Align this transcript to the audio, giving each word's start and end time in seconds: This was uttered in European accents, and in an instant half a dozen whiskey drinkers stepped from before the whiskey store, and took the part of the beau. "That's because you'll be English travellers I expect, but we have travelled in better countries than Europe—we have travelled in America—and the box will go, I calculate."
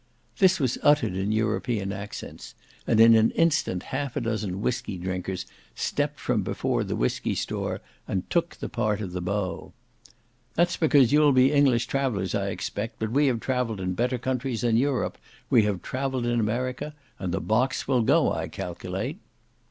This 0.39 0.59
was 0.59 0.79
uttered 0.81 1.13
in 1.15 1.31
European 1.31 1.91
accents, 1.93 2.55
and 2.87 2.99
in 2.99 3.13
an 3.13 3.29
instant 3.35 3.83
half 3.83 4.15
a 4.15 4.21
dozen 4.21 4.59
whiskey 4.59 4.97
drinkers 4.97 5.45
stepped 5.75 6.19
from 6.19 6.41
before 6.41 6.83
the 6.83 6.95
whiskey 6.95 7.35
store, 7.35 7.81
and 8.07 8.27
took 8.27 8.55
the 8.55 8.67
part 8.67 8.99
of 8.99 9.11
the 9.11 9.21
beau. 9.21 9.73
"That's 10.55 10.75
because 10.75 11.13
you'll 11.13 11.33
be 11.33 11.51
English 11.51 11.85
travellers 11.85 12.33
I 12.33 12.47
expect, 12.47 12.97
but 12.97 13.11
we 13.11 13.27
have 13.27 13.39
travelled 13.41 13.79
in 13.79 13.93
better 13.93 14.17
countries 14.17 14.61
than 14.61 14.75
Europe—we 14.75 15.61
have 15.65 15.83
travelled 15.83 16.25
in 16.25 16.39
America—and 16.39 17.31
the 17.31 17.39
box 17.39 17.87
will 17.87 18.01
go, 18.01 18.33
I 18.33 18.47
calculate." 18.47 19.19